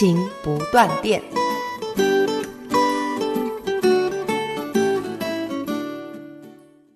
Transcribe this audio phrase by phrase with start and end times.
[0.00, 1.20] 亲情不断电。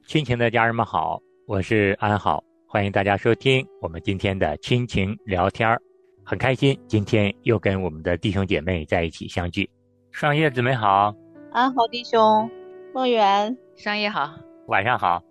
[0.06, 5.78] 亲情的家人们好，我是安好，欢迎大家收听我们今天的亲情聊天儿，
[6.24, 9.68] 很开心今天又跟我们的弟兄姐妹在一起相聚。
[10.10, 11.14] 上叶姊妹好，
[11.52, 12.50] 安好弟兄，
[12.94, 14.34] 梦圆，商业好，
[14.68, 15.22] 晚上好。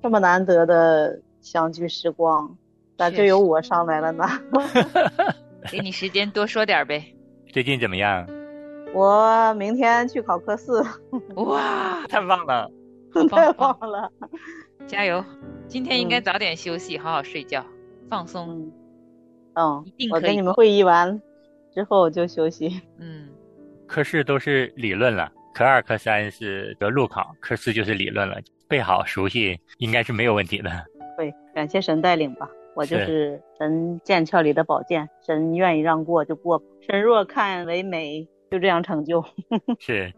[0.00, 2.56] 这么难得的相聚时光，
[2.96, 4.24] 咋就由我上来了呢？
[5.72, 7.04] 给你时间多说点呗。
[7.52, 8.26] 最近怎么样？
[8.92, 10.84] 我明天去考科四。
[11.36, 12.70] 哇， 太棒了！
[13.30, 14.10] 太棒了！
[14.86, 15.24] 加油！
[15.66, 17.64] 今天应该早点休息，好好睡觉，
[18.10, 18.70] 放松。
[19.54, 21.20] 嗯，一定我跟你们会议完
[21.74, 22.80] 之后就休息。
[22.98, 23.28] 嗯，
[23.86, 30.70] 科四都是理论了，科二、科三是得路考，科四就是理论了，背好熟悉应该是没有问题的。
[31.16, 32.48] 会，感谢神带领吧。
[32.74, 39.24] 我就是神剑鞘里的宝剑，神愿意让过就过，神若看为美，就这样成就。
[39.78, 40.12] 是，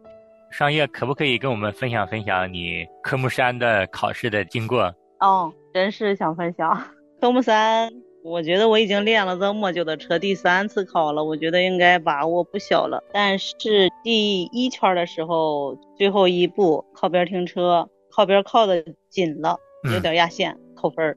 [0.51, 4.95] 商业可不可以跟我们分享分享你科目三的考试的经过？
[5.21, 6.83] 哦，真是想分享。
[7.21, 7.91] 科目三，
[8.23, 13.03] 我觉得我已经练了这么久的车，第三次考了，我觉得应该把握不小了。
[13.12, 19.59] 但是第一圈的时候，最后一步靠边停车，靠边靠的紧了，
[19.93, 21.17] 有点压线，扣分儿。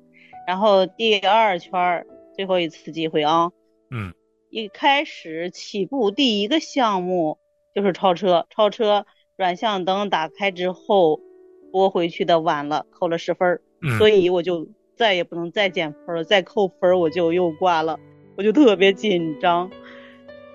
[0.50, 3.52] 然后第二圈最后一次机会啊，
[3.92, 4.16] 嗯，
[4.50, 7.38] 一开始起步第一个项目
[7.76, 9.06] 就是超车，超车
[9.38, 11.22] 转向灯打开之后
[11.72, 18.00] 拨回去的晚了，扣了十分，嗯、所以我就再也不能再减分了，再扣分我就又挂了，
[18.36, 19.70] 我就特别紧张，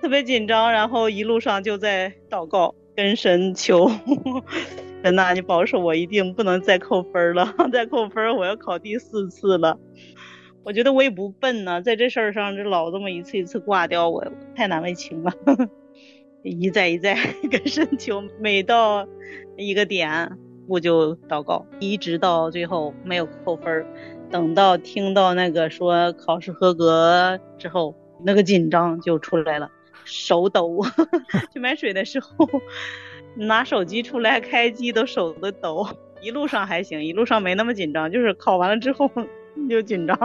[0.01, 3.89] 特别紧张，然后一路上就在祷告跟神求。
[5.05, 7.53] 神呐，你保守我，一定不能再扣分了！
[7.71, 9.77] 再扣分，我要考第四次了。
[10.63, 15.31] 我觉得我也不笨呢，在这事儿上，这老这么一次一次挂掉我，太难为情了。
[16.41, 17.15] 一再一再
[17.51, 19.07] 跟神求，每到
[19.57, 23.85] 一个点我就祷告，一直到最后没有扣分。
[24.31, 27.95] 等到听到那个说考试合格之后，
[28.25, 29.69] 那个紧张就出来了，
[30.03, 30.81] 手抖。
[31.53, 32.27] 去买水的时候。
[33.35, 35.87] 拿手机出来开机都手都抖，
[36.21, 39.09] 一路上还行，一路上没那么紧张，就是考完了之后
[39.69, 40.17] 就紧张。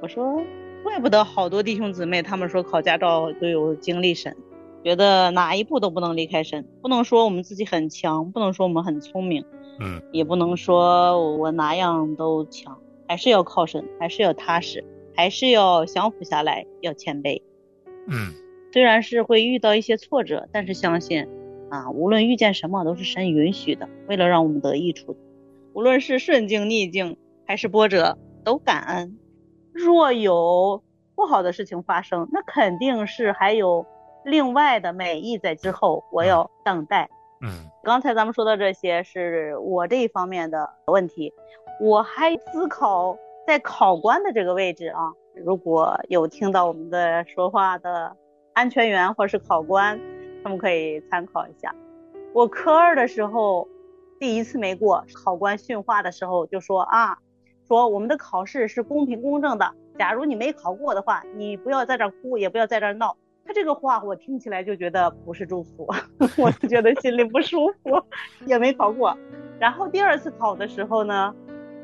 [0.00, 0.42] 我说，
[0.82, 4.36] 怪不得好多弟兄姊妹他们说考驾照都有经历神，
[4.84, 9.44] 觉得哪一步都不能离开神，不能说我们自己很强，不能说我们很聪明，
[9.80, 12.78] 嗯，也不能说我哪样都强，
[13.08, 14.84] 还是要靠神，还是要踏实，
[15.14, 17.42] 还是要降服下来，要谦卑。
[18.06, 18.32] 嗯，
[18.72, 21.26] 虽然是会遇到一些挫折，但是相信。
[21.68, 25.16] 啊，无论遇见什么，都是神允许的，为了让我们得益处。
[25.72, 29.18] 无论是顺境逆境还是波折，都感恩。
[29.72, 30.82] 若有
[31.14, 33.84] 不好的事情发生，那肯定是还有
[34.24, 37.10] 另外的美意在之后，我要等待。
[37.42, 37.50] 嗯，
[37.82, 41.32] 刚才咱们说的这些是我这一方面的问题，
[41.80, 48.16] 我还思考在考官的这个位置啊，如果有听到我们的说话的
[48.54, 50.00] 安全员或是考官。
[50.46, 51.74] 他们可以参考一下。
[52.32, 53.66] 我科二的时候，
[54.20, 57.18] 第一次没过，考官训话的时候就说啊，
[57.66, 59.68] 说我们的考试是公平公正的。
[59.98, 63.16] 假如你没考过的话，你不要在这哭，也不要在这闹。
[63.44, 65.88] 他这个话我听起来就觉得不是祝福，
[66.38, 68.00] 我就觉得心里不舒服，
[68.46, 69.18] 也没考过。
[69.58, 71.34] 然后第二次考的时候呢，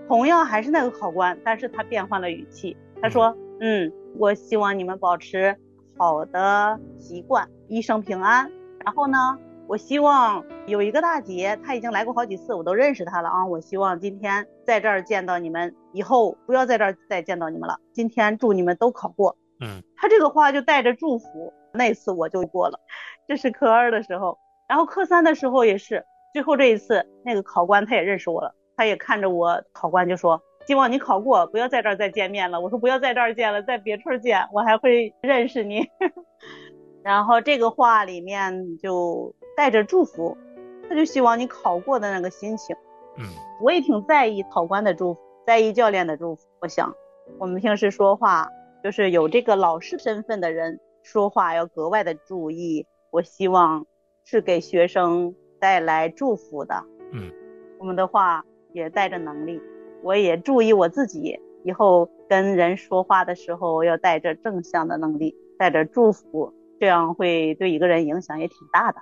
[0.06, 5.56] 同样还是那个考官，但是他变换了语气，他说，嗯，我希望你们保持
[5.96, 7.48] 好的习惯。
[7.68, 8.50] 一生平安。
[8.84, 13.46] 然后呢，我希望有一个大姐，她已经来过好几次，我都认识她了啊。
[13.46, 17.78] 我希望今天在这儿见到你们，以后不要在这儿再见到你们了。
[17.92, 19.36] 今天祝你们都考过。
[19.60, 21.52] 嗯，她这个话就带着祝福。
[21.74, 22.78] 那次我就过了，
[23.26, 24.38] 这是科二的时候。
[24.68, 32.60] 然后科三的时候也是，最后这一次那个考官他也认识我了，他也看着我，考官就说希望你考过，不要在这儿再见面了。
[32.60, 35.88] 我说不要在这儿见了，在别处见，我还会认识你。
[37.02, 40.36] 然后这个话里面就带着祝福，
[40.88, 42.76] 他就希望你考过的那个心情。
[43.18, 43.24] 嗯，
[43.60, 46.46] 我也挺在意考官的祝福，在意教练的祝福。
[46.60, 46.94] 我想，
[47.38, 48.48] 我们平时说话
[48.84, 52.86] 就是有这个老师身份的人，说话要格外的注意。
[53.10, 53.84] 我希望
[54.24, 56.84] 是给学生带来祝福的。
[57.10, 57.30] 嗯，
[57.78, 59.60] 我们的话也带着能力，
[60.02, 69.00] 我也注意我自己以后跟人说话的时候要带着正向的能力，带着祝福，这样会对一个人影响也挺大的。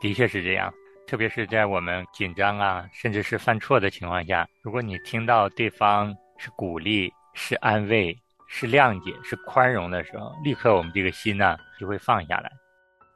[0.00, 0.72] 的确是这样，
[1.06, 8.14] 特别是在我们紧张啊，甚至是犯错的情况下，如果你听到对方是鼓励、是安慰、
[8.48, 12.50] 是谅解、是宽容的时候，立刻我们这个心呢就会放下来。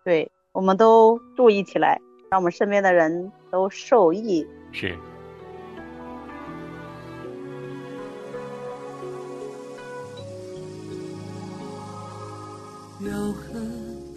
[0.04, 2.00] 对，我们都注意起来，
[2.30, 4.46] 让我们身边的人都受益。
[4.72, 4.96] 是。
[13.06, 13.60] 柔和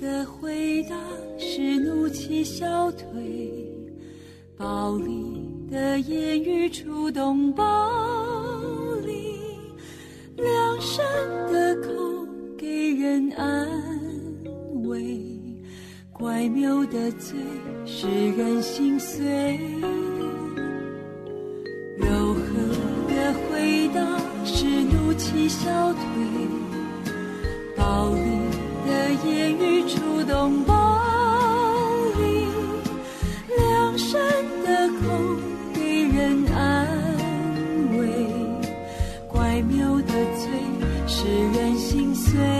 [0.02, 0.96] 的回答
[1.38, 3.04] 使怒气消退，
[4.58, 7.64] 暴力的言语触动暴
[9.06, 9.14] 力，
[10.36, 11.06] 良善
[11.54, 11.92] 的口
[12.58, 13.70] 给人安
[14.88, 15.24] 慰，
[16.12, 17.38] 怪谬的嘴
[17.86, 19.60] 使人心碎。
[21.96, 22.42] 柔和
[23.08, 26.02] 的回答使怒气消退，
[27.78, 28.39] 暴力。
[30.40, 30.74] 拥抱
[32.18, 32.48] 里，
[33.58, 34.18] 两扇，
[34.64, 35.02] 的口
[35.74, 36.88] 给人安
[37.98, 38.08] 慰，
[39.28, 40.50] 怪妙的嘴
[41.08, 42.59] 使人心碎。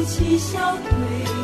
[0.00, 1.39] 一起笑对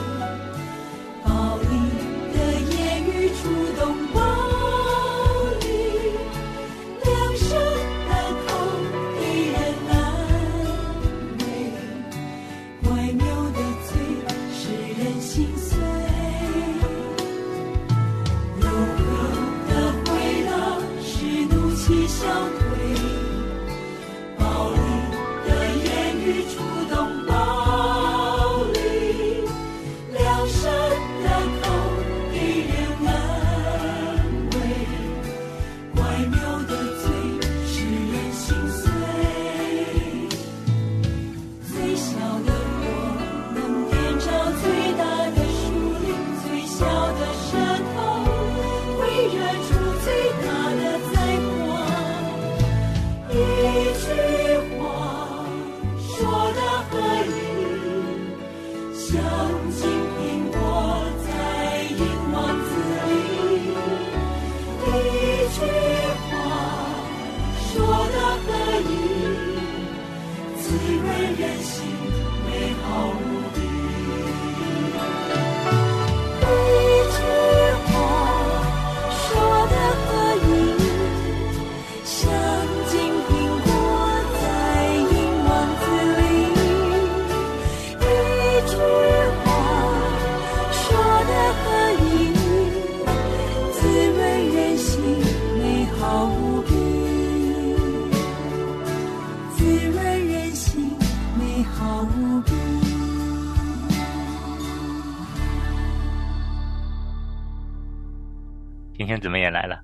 [108.96, 109.78] 星星姊妹也来了，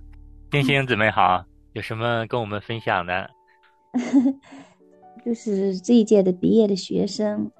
[0.52, 3.28] 星星姊妹好，有什么跟我们分享的？
[5.22, 7.50] 就是这一届的毕业的学生，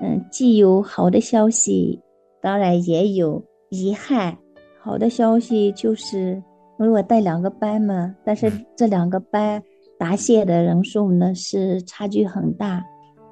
[0.00, 2.00] 嗯，既有好的消息，
[2.42, 4.36] 当然也有遗憾。
[4.82, 6.42] 好的消息就是，
[6.80, 9.62] 因为我带两个班嘛，但是这两个班
[9.96, 12.84] 答谢的人数呢是差距很大。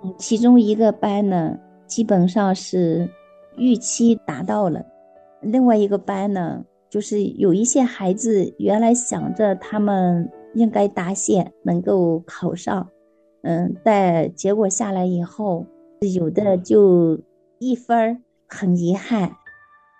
[0.04, 3.08] 嗯，其中一个班呢，基本上是
[3.56, 4.80] 预期达到了，
[5.40, 6.64] 另外一个班呢。
[6.94, 12.88] 就是有一些孩子原来想着他们应该达线能够考上，
[13.42, 15.66] 嗯，但结果下来以后，
[16.14, 17.20] 有的就
[17.58, 19.32] 一分儿很遗憾，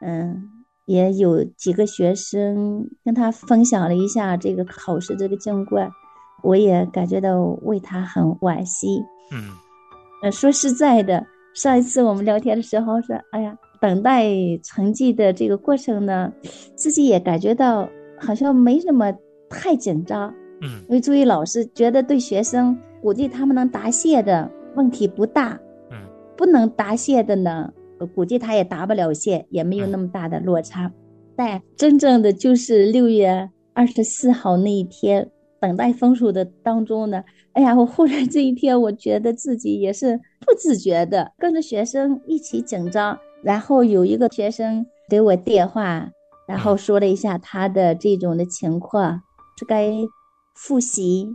[0.03, 0.41] 嗯，
[0.87, 5.91] 也有几个学生跟他分享了一下这个考试这个经过，
[6.45, 9.03] 我也感觉到为他很惋惜。
[9.33, 9.51] 嗯，
[10.23, 16.33] 呃，说实在的，上一次我们聊天的时候说，哎呀，等待成绩的这个过程呢，
[16.75, 17.87] 自己也感觉到
[18.19, 19.13] 好像没什么
[19.51, 20.35] 太紧张。
[20.63, 25.61] 嗯，因为作为老师，觉得对学生估计他们能答谢的问题不大。
[25.91, 25.99] 嗯，
[26.35, 27.71] 不能答谢的呢，
[28.15, 30.91] 估计他也答不了谢，也没有那么大的落差。
[31.37, 35.29] 但真正的就是六月二十四号那一天，
[35.61, 37.23] 等待分数的当中呢，
[37.53, 43.19] 哎呀，我忽然这一天，我觉得自己也是不自觉的跟着学生一起紧张。
[43.45, 46.11] 然后有一个学生给我电话，
[46.49, 49.21] 然后说了一下他的这种的情况，
[49.59, 49.93] 是该
[50.55, 51.29] 复习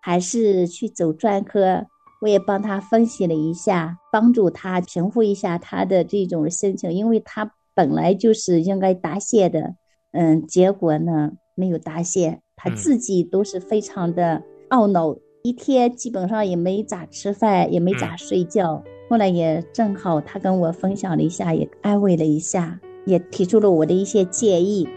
[0.00, 1.84] 还是去走专科，
[2.22, 9.74] 我也帮他分析了一下，帮助他平复一下他的这种心情，因为他本来就是应该答谢的，
[10.12, 18.82] 嗯，结果呢没有答谢，他自己都是非常的懊恼，一天基本上也没咋吃饭，也没咋睡觉。
[19.08, 24.88] 后来也正好他跟我分享了一下，也安慰了一下，也提出了我的一些建议。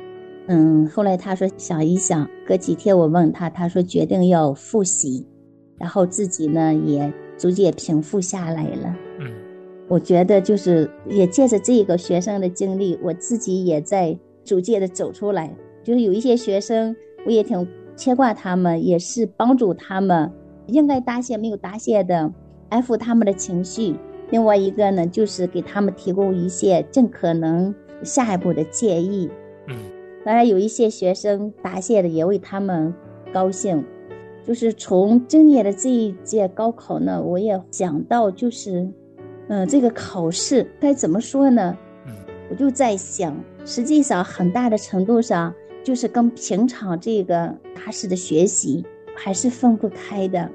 [0.47, 5.27] 嗯，后来他说想一想，隔几天我问他，他说决定要复习，
[5.77, 8.95] 然后自己呢也逐渐平复下来了。
[9.19, 9.31] 嗯，
[9.87, 15.55] 我觉得就是也借着这个学生的经历，我自己也在逐渐的走出来。
[15.83, 16.95] 就是有一些学生，
[17.27, 20.31] 我也挺牵挂他们，也是帮助他们
[20.65, 22.31] 应该答谢没有答谢的，
[22.69, 23.95] 安抚他们的情绪。
[24.29, 27.73] 另外一个呢，就是给他们提供一些尽可能
[28.03, 29.29] 下一步的建议。
[29.67, 29.75] 嗯。
[30.25, 32.93] 当然，有一些学生答谢的也为他们
[33.33, 33.83] 高兴。
[34.45, 38.87] 就是从今年的这一届高考呢，我也想到，就是，
[39.47, 41.77] 嗯，这个考试该怎么说呢？
[42.07, 42.13] 嗯，
[42.49, 48.83] 我就在想，实际上很大的程度上就是跟平常这个踏实的学习
[49.15, 50.49] 还是分不开的。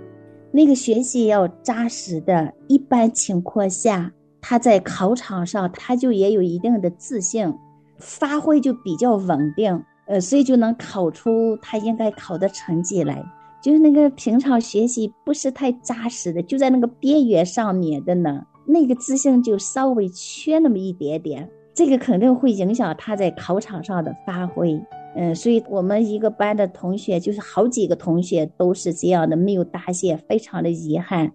[0.56, 7.52] 那个学习要扎实的，一般情况下，他在考场上他就也有一定的自信。
[7.98, 13.20] 发挥就比较稳定，呃，所以就能考出他应该考的成绩来。
[13.60, 24.80] 就是那个平常学习不是太扎实的，就在那个边缘上面的呢，那个自信就稍微缺那么一点点，这个肯定会影响他在考场上的发挥。
[25.16, 31.30] 嗯，所以我们一个班的同学，就是好几个同学都是这样的，没有答谢，非常的遗憾，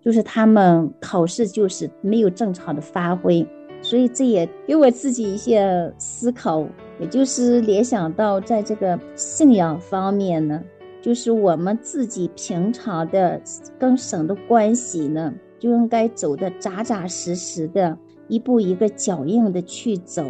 [0.00, 3.46] 就是他们考试就是没有正常的发挥。
[3.80, 6.66] 所以这也给我自己一些思考，
[7.00, 10.60] 也就是联想到在这个信仰方面呢，
[11.00, 13.40] 就是我们自己平常的
[13.78, 17.96] 跟神的关系呢，就应该走的扎扎实实的，
[18.26, 20.24] 一步一个脚印的去走，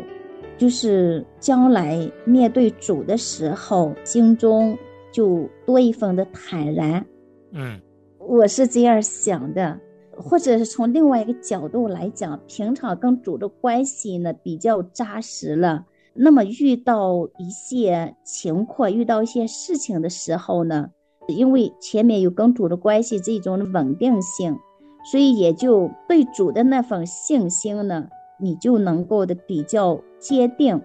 [0.59, 4.77] 就是将来面对主的时候，心中
[5.11, 7.07] 就多一份的坦然。
[7.53, 7.81] 嗯，
[8.19, 9.79] 我是这样想的。
[10.21, 20.91] 或者是从另外一个角度来讲，平常跟主的关系呢比较扎实了，那么遇到一些情况、遇到一些事情的时候呢，
[21.29, 24.59] 因为前面有跟主的关系这种的稳定性，
[25.09, 28.09] 所以也就对主的那份信心呢，
[28.41, 30.81] 你就能够的比较坚定。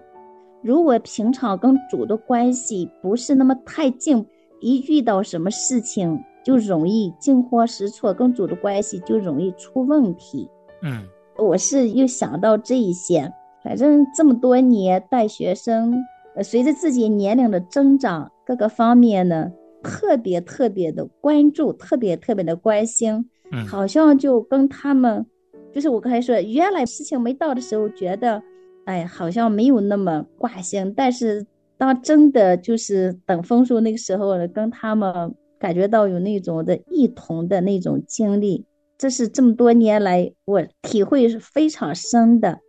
[0.62, 4.24] 如果平常跟主的关系不是那么太近，
[4.60, 10.48] 一遇到什么事情，就容易惊慌失措，跟主的关系就容易出问题。
[10.82, 11.02] 嗯，
[11.36, 13.30] 我是又想到这一些，
[13.62, 15.94] 反正这么多年带学生，
[16.42, 23.28] 随着自己年龄的增长，各个方面呢，特别特别的关注，特别特别的关心。
[23.52, 25.26] 嗯，好像就跟他们，
[25.74, 28.42] 就是我刚才说，原来事情没到的时候，觉得，
[28.84, 31.44] 哎，好像没有那么挂心，但是
[31.76, 35.34] 当真的就是等分数那个时候了，跟他们。
[35.56, 38.66] 感觉到有那种的异同的那种经历，
[38.98, 42.60] 这是这么多年来我体会是非常深的。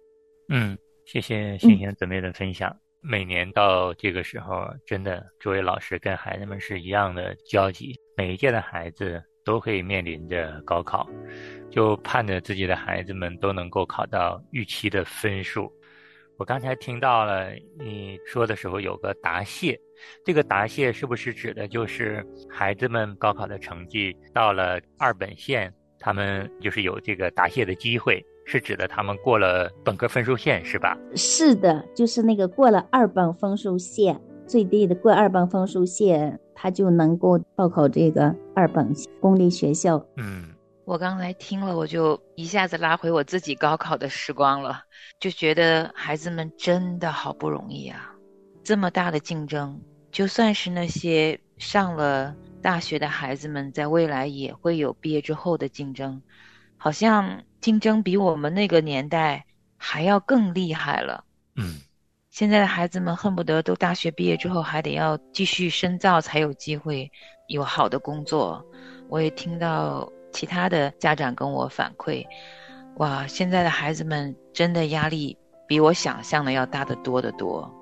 [0.48, 2.74] 嗯，谢谢星星姊妹的分享。
[3.02, 7.94] 每年到这个时候，真的作为老师跟孩子们是一样的焦急。
[8.16, 11.08] 每一届的孩子都会面临着高考，
[11.70, 15.72] 就盼着自己的孩子们都能够考到预期的分数。
[16.38, 19.80] 我刚才听到了你说的时候有个答谢。
[20.26, 30.98] 这个答谢是不是指的就是孩子们高考的成绩到了二本线，他们就是有这个答谢的机会，是指的他们过了本科分数线，是吧？
[31.16, 40.04] 是的，就是那个过了二本分数线，最低的过二本分数线，他就能够报考这个二本公立学校。
[40.16, 40.50] 嗯，
[40.86, 44.82] 我刚才听了，我就一下子拉回我自己高考的时光了，
[45.20, 48.12] 就觉得孩子们真的好不容易啊。
[48.64, 49.80] 这么大的竞争，
[50.12, 56.22] 就算是那些上了大学的孩子们，在未来也会有毕业之后的竞争，
[56.78, 59.46] 好像竞争比我们那个年代
[59.78, 61.24] 还要更厉害了。
[61.58, 61.76] 嗯，
[62.36, 67.10] 现在的孩子们恨不得都大学毕业之后还得要继续深造，才有机会
[67.48, 68.62] 有好的工作。
[69.08, 72.26] 我也听到其他的家长跟我反馈，
[72.98, 77.74] 哇，现在的孩子们真的压力比我想象的要大得多得多。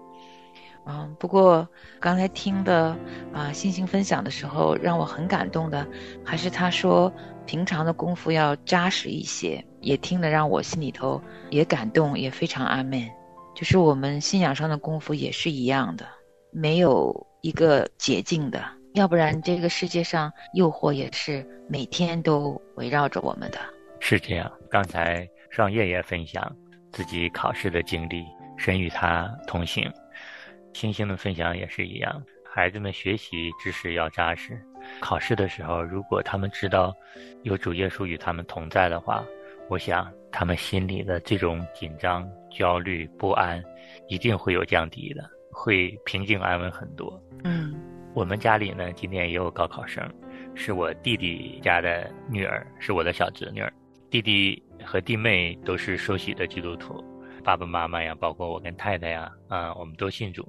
[0.85, 1.67] 嗯，不过
[1.99, 2.95] 刚才听的
[3.33, 5.83] 啊，星星分享的时候，让我很感动的，
[6.23, 7.11] 还是他说
[7.47, 11.19] 平常的功夫要扎实一些，也听得让我心里头
[11.49, 13.11] 也感动，也非常安慰。
[13.55, 16.05] 就是我们信仰上的功夫也是一样的，
[16.51, 23.59] 没有一个捷径的，要不然这个世界上诱惑也是每天都围绕着我们的。
[23.99, 26.55] 是这样，刚才让叶也分享
[26.91, 28.25] 自己考试的经历，
[28.57, 29.89] 神与他同行。
[30.73, 34.59] 星星的分享也是一样，孩子们学习知识要扎实。
[34.99, 36.93] 考试的时候，如果他们知道
[37.43, 39.23] 有主耶稣与他们同在的话，
[39.69, 43.63] 我想他们心里的这种紧张、焦虑、不安，
[44.07, 47.21] 一定会有降低的，会平静安稳很多。
[47.43, 47.73] 嗯，
[48.13, 50.07] 我们家里呢，今年也有高考生，
[50.53, 53.71] 是我弟弟家的女儿，是我的小侄女儿。
[54.09, 57.03] 弟弟和弟妹都是受洗的基督徒，
[57.43, 60.47] 爸爸妈妈呀，包括我跟太太呀，啊，我们都信主。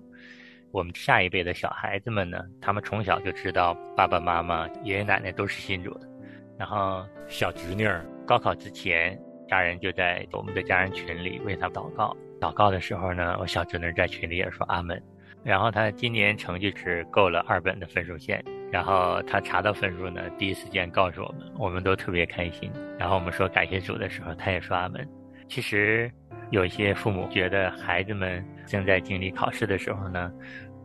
[0.71, 6.09] 我们下一辈的小孩子们呢，他们从小就知道爸爸妈妈、爷爷奶奶都是信主的。
[6.59, 12.17] 然后小侄女儿高考之前，家人就在我们的家人群里为他祷告。
[12.41, 15.01] 祷告的时候呢，我小侄女在群里也说阿门。
[15.43, 22.73] 然后他今年成绩是够了二本的分数线，然后他查到分数呢，第一时间告诉我们，我们都特别开心。
[22.99, 25.07] 然后我们说感谢主的时候，他也说阿门。
[25.47, 26.11] 其实
[26.51, 30.33] 有一些父母觉得孩子们正在经历考试的时候呢。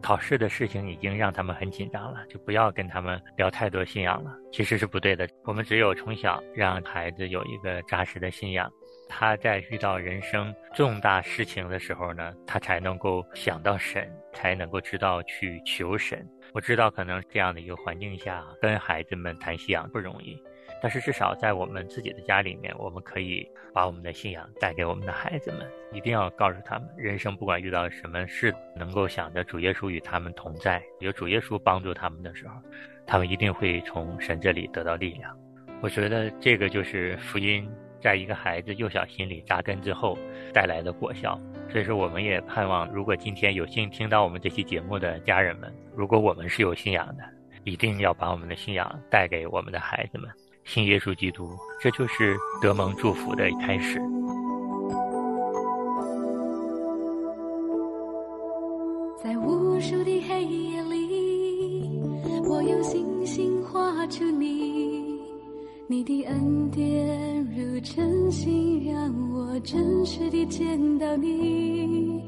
[0.01, 4.31] 考试的事情已经让他们很紧张了，就不要跟他们聊太多信仰了。
[4.51, 5.27] 其实是不对的。
[5.43, 8.71] 我们只有从小让孩子有一个扎实的信仰，
[9.07, 16.27] 他在遇到人生重大事情的时候呢，他才能够想到神，才能够知道去求神。
[16.53, 20.35] 我知道，可能这样的一个环境下，跟孩子们谈信仰不容易。
[20.81, 32.55] 但是至少在我们自己的家里面，我们可以把我们的信仰带给我们的孩子们，一定要告诉他们，人生不管遇到什么事，能够想着主耶稣与他们同在，有主耶稣帮助他们的时候，
[33.05, 35.35] 他们一定会从神这里得到力量。
[35.81, 37.69] 我觉得这个就是福音
[38.01, 40.17] 在一个孩子幼小心里扎根之后
[40.53, 41.39] 带来的果效。
[41.69, 47.23] 所以说，我们也盼望，如果今天有幸听到我们这期节目的家人们，如果我们是有信仰的，
[47.63, 50.29] 一定要把我们的信仰带给我们的孩子们。
[50.65, 51.49] 信耶稣基督，
[51.81, 53.99] 这就是得蒙祝福的开始。
[59.21, 61.99] 在无数的黑夜里，
[62.47, 65.19] 我用星星画出你，
[65.87, 72.23] 你的恩典如晨星，让我真实地见到你。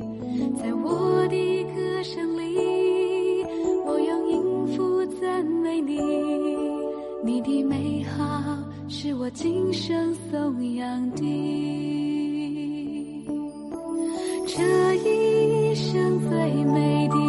[0.59, 3.45] 在我的歌声里，
[3.85, 6.50] 我用音符赞美你。
[7.23, 8.57] 你的美好
[8.89, 11.21] 是我今生颂扬的，
[14.47, 17.20] 这一生最美的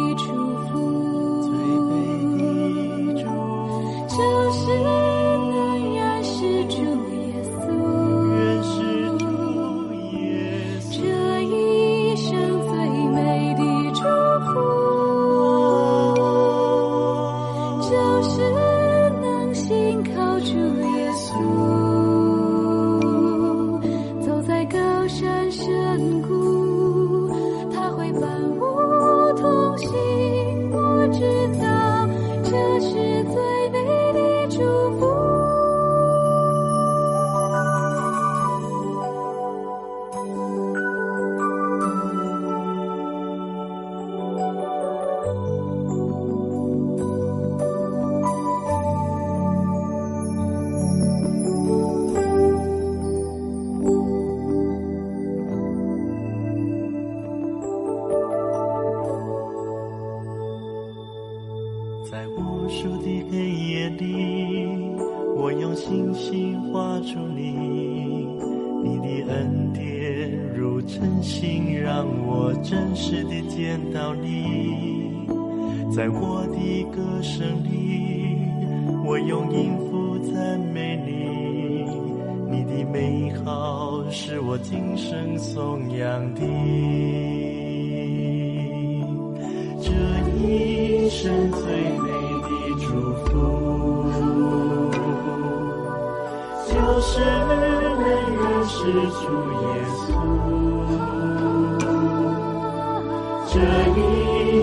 [103.53, 103.61] 这一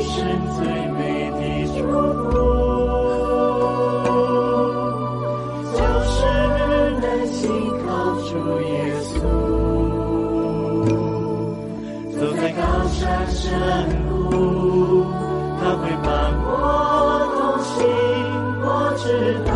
[0.03, 0.13] 生
[0.57, 0.67] 最
[0.99, 1.01] 美
[1.31, 1.41] 的
[1.79, 1.79] 祝
[2.25, 2.29] 福，
[5.77, 5.79] 就
[6.11, 6.13] 是
[7.01, 7.39] 能信
[7.87, 7.87] 靠
[8.27, 8.29] 主
[8.63, 8.69] 耶
[9.07, 9.09] 稣。
[12.19, 13.01] 走在高山
[13.31, 13.39] 深
[14.29, 15.07] 谷，
[15.61, 16.11] 他会伴
[16.43, 16.49] 我
[17.37, 17.71] 同行。
[18.61, 18.67] 我
[18.99, 19.05] 知
[19.47, 19.51] 道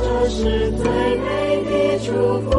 [0.30, 0.40] 是
[0.72, 0.82] 最
[1.18, 1.28] 美
[1.64, 1.70] 的
[2.06, 2.08] 祝
[2.40, 2.55] 福。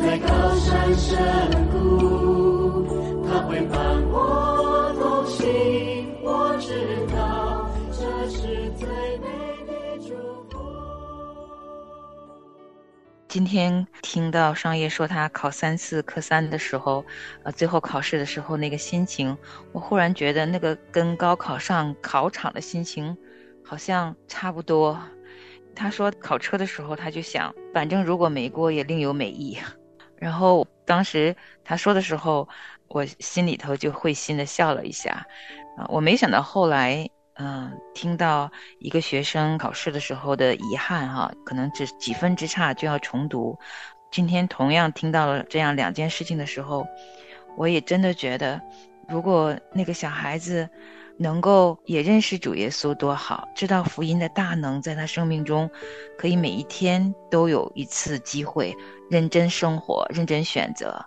[0.00, 1.18] 在高山深
[1.70, 2.86] 谷，
[3.28, 6.16] 他会伴我同行。
[6.22, 9.26] 我知道这是最美
[9.66, 10.14] 的祝
[10.48, 10.58] 福。
[13.28, 17.04] 今天听到商业说他考三次科三的时候，
[17.42, 19.36] 呃，最后考试的时候那个心情，
[19.70, 23.14] 我忽然觉得那个跟高考上考场的心情
[23.62, 24.98] 好像差不多。
[25.74, 29.58] 他说考车的时候，他就想，反正如果没过也另有美意。
[30.20, 32.48] 然后当时他说的时候，
[32.86, 35.26] 我心里头就会心的笑了一下。
[35.76, 43.58] 啊、我没想到后来，嗯、听到一个学生考试的时候的遗憾哈、可能只几分之差就要重读。
[44.10, 46.86] 今天同样听到了这样两件事情的时候，
[47.56, 48.60] 我也真的觉得，
[49.08, 50.68] 如果那个小孩子
[51.22, 55.70] 能够也认识主耶稣多好，知道福音的大能在他生命中，
[56.16, 58.74] 可以每一天都有一次机会
[59.10, 61.04] 认真生活、认真选择，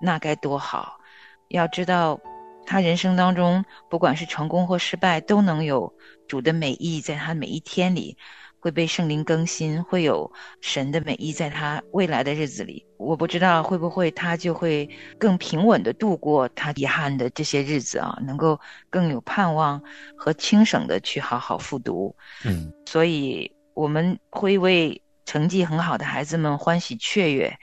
[0.00, 0.98] 那该多好！
[1.46, 2.18] 要知道，
[2.66, 5.94] 他人生当中不管是成功或失败，都能有
[6.26, 8.18] 主的美意在他每一天里。
[8.64, 12.82] 会被圣灵更新，会有神的美意在他未来的日子里。
[12.96, 19.82] 我不知道会不会他就会更平稳的度过他遗憾的这些日子啊，能够更有盼望
[20.16, 22.16] 和轻省的去好好复读。
[22.46, 27.54] 嗯，所以我们会为成绩很好的孩子们欢喜雀跃，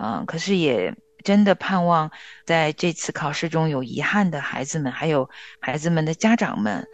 [0.00, 2.10] 嗯、可是也真的盼望
[2.44, 5.30] 在这次考试中有遗憾的孩子们，还有
[5.62, 6.86] 孩子们的家长们。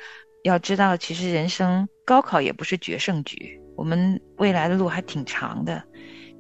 [0.45, 5.85] 要知道，其实人生高考也不是决胜局，我们未来的路还挺长的。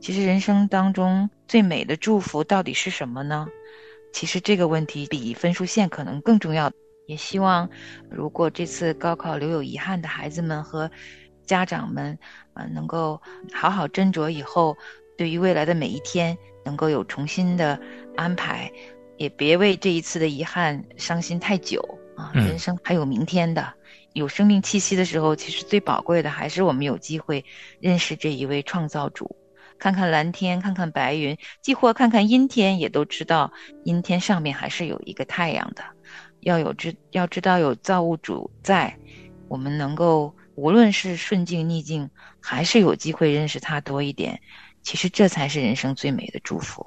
[0.00, 3.46] 其实人生当中最美的祝福到底是什么呢？
[4.10, 6.72] 其实这个问题比分数线可能更重要。
[7.06, 7.68] 也希望，
[8.10, 10.90] 如果这次高考留有遗憾的孩子们和
[11.44, 12.18] 家长们，
[12.54, 13.20] 呃，能够
[13.52, 14.74] 好好斟酌以后，
[15.18, 17.78] 对于未来的每一天能够有重新的
[18.16, 18.72] 安排，
[19.18, 21.82] 也别为这一次的遗憾伤心太久
[22.16, 22.32] 啊！
[22.34, 23.74] 嗯人生还有明天的。
[24.18, 27.44] 有生命气息的时候，其实最宝贵的还是我们有机会
[27.80, 29.36] 认识这一位创造主，
[29.78, 33.52] 看看蓝天，看看白云，即或看看阴天，也都知道
[33.84, 35.82] 阴天上面还是有一个太阳的。
[36.40, 38.96] 要有知，要知道有造物主在，
[39.48, 44.40] 我们能够无论是顺境逆境，还是有机会认识他多一点。
[44.82, 46.84] 其实这才是人生最美的祝福。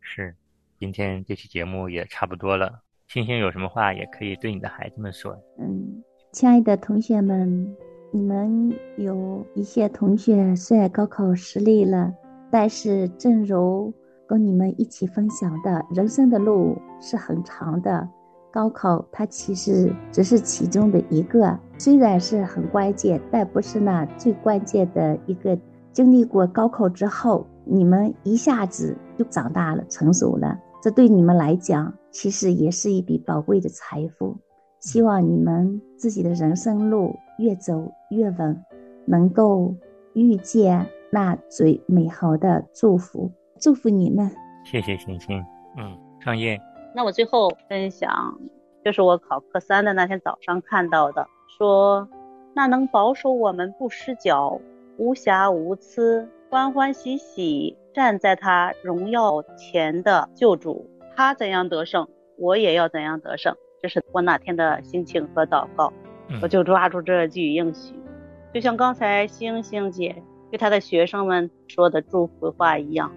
[0.00, 0.34] 是，
[0.78, 2.80] 今天这期节目也差不多了。
[3.08, 5.36] 星星有什么话也可以对你的孩子们说。
[5.58, 7.76] 嗯，亲爱的同学们，
[8.10, 12.10] 你们有一些同学虽然高考失利了，
[12.50, 13.92] 但是正如
[14.26, 18.08] 跟你们一起分享的，人生的路是很长的。
[18.50, 25.56] 高考它其实只是其中的一个，虽然是很关键，但不是那最关键的一个。
[25.92, 34.34] 经历过高考之后，你们一下子就长大了、成熟了，这对你们来讲，其实也是一笔宝贵的财富。
[34.82, 38.64] 希望你们自己的人生路越走越稳，
[39.06, 39.72] 能够
[40.12, 43.30] 遇见那最美好的祝福。
[43.60, 44.28] 祝福你们！
[44.64, 45.40] 谢谢星星。
[45.78, 46.60] 嗯，创业。
[46.96, 48.36] 那我最后分享，
[48.84, 52.08] 就是我考科三的那天早上看到的，说
[52.52, 54.60] 那能保守我们不失脚、
[54.98, 63.56] 无瑕无疵、欢欢喜喜站在他荣耀前的救主，他怎样得胜，我也要怎样得胜。
[63.82, 65.92] 这是我那天的心情和祷告，
[66.40, 67.94] 我就抓住这句应许，
[68.54, 73.12] 就像刚才星星姐对她的学生们说的祝福话一样，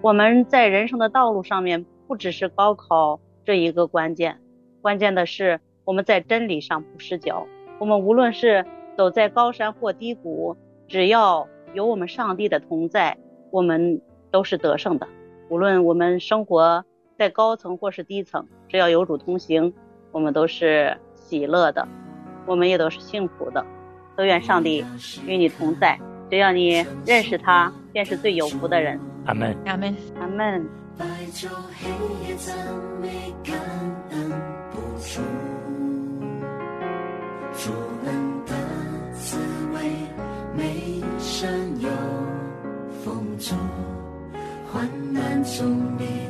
[0.00, 1.86] 我们在人生的道路上面。
[2.08, 4.40] 不只是高考这一个关键，
[4.80, 7.46] 关键的是我们在真理上不失脚。
[7.78, 8.64] 我们无论是
[8.96, 13.18] 走在高山或低谷，只要有我们上帝的同在，
[13.50, 15.06] 我们都是得胜的。
[15.50, 16.82] 无论我们生活
[17.18, 19.74] 在高层或是低层，只要有主同行，
[20.18, 21.86] 我们都是喜乐的，
[22.44, 23.64] 我们也都是幸福的。
[24.16, 24.84] 都愿上帝
[25.24, 25.96] 与你同在，
[26.28, 28.98] 只要你认识他，便是最有福的人。
[29.26, 30.68] 阿门，阿门，阿门。
[30.98, 31.46] 白昼
[31.78, 31.88] 黑
[32.26, 32.52] 夜赞
[33.00, 33.54] 美感
[34.10, 34.32] 恩
[34.72, 35.20] 不住，
[37.52, 37.70] 主
[38.04, 38.52] 恩的
[39.12, 39.38] 滋
[39.72, 39.78] 味
[40.56, 41.88] 每生有
[43.04, 43.54] 丰足，
[44.72, 46.27] 患难中你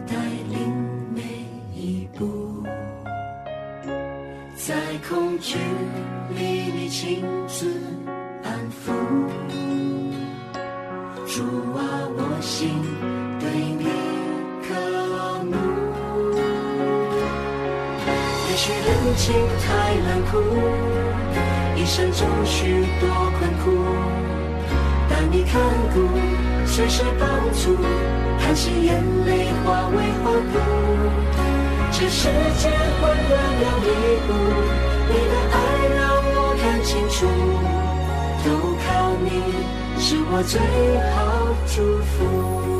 [4.66, 4.74] 在
[5.08, 5.56] 恐惧
[6.36, 7.70] 里你亲自
[8.42, 8.90] 安抚，
[11.26, 11.44] 主
[11.76, 11.80] 啊，
[12.16, 12.68] 我心
[13.38, 13.86] 对你。
[14.66, 14.74] 渴
[15.44, 15.54] 慕，
[18.50, 20.32] 也许人情太冷酷，
[21.80, 23.64] 一生中许多困苦，
[25.08, 25.62] 但你看
[25.94, 25.96] 顾，
[26.66, 27.76] 随时帮助，
[28.40, 31.47] 叹息眼泪化为欢呼。
[31.90, 33.86] 这世界混乱又迷
[34.28, 34.30] 雾，
[35.08, 35.56] 你的爱
[35.96, 37.16] 让我看清楚，
[38.44, 38.46] 都
[38.86, 38.86] 靠
[39.24, 39.26] 你，
[40.00, 40.60] 是我最
[41.10, 41.16] 好
[41.66, 42.77] 祝福。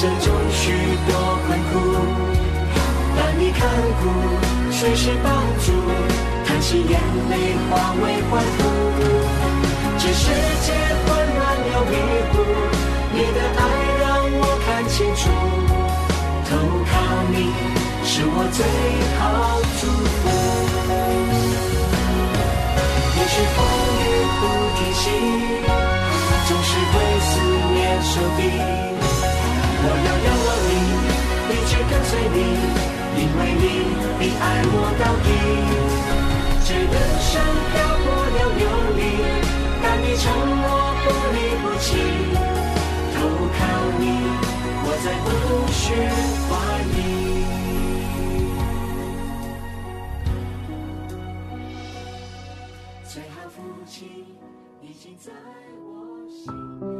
[0.00, 0.72] 生中许
[1.06, 1.12] 多
[1.46, 1.72] 困苦，
[3.14, 3.68] 但你看
[4.00, 4.08] 顾，
[4.72, 5.72] 随时帮助，
[6.46, 7.34] 叹息眼泪
[7.68, 8.58] 化为欢呼。
[9.98, 10.24] 这世
[10.64, 10.72] 界
[11.04, 11.92] 混乱又迷
[12.32, 12.34] 糊，
[13.12, 13.62] 你的爱
[14.00, 14.08] 让
[14.40, 15.28] 我看清楚。
[16.48, 16.56] 投
[16.88, 16.92] 靠
[17.32, 17.36] 你，
[18.02, 18.64] 是我最
[19.18, 19.20] 好
[19.82, 19.86] 祝
[20.16, 20.18] 福。
[23.18, 23.58] 也许风
[24.00, 24.02] 雨
[24.40, 24.42] 不
[24.78, 25.04] 停息，
[26.48, 27.30] 总是会思
[27.74, 28.89] 念手臂。
[29.82, 30.72] 我要仰望你，
[31.50, 32.38] 一直跟随你，
[33.16, 33.64] 因为你
[34.18, 35.28] 比爱我到底。
[36.66, 37.32] 这人生
[37.72, 38.62] 漂泊了流
[38.96, 39.00] 离，
[39.82, 40.22] 但你承
[40.60, 40.62] 诺
[41.02, 41.88] 不离不弃。
[43.14, 43.18] 投
[43.56, 43.58] 靠
[43.98, 44.02] 你。
[44.82, 45.28] 我再不
[45.72, 45.82] 需
[46.48, 46.50] 怀
[46.94, 46.98] 疑。
[53.04, 53.98] 最好父亲
[54.82, 55.32] 已经在
[55.82, 55.84] 我
[56.28, 56.99] 心。